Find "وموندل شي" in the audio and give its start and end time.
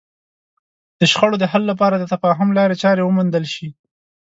3.05-3.67